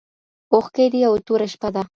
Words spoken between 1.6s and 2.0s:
ده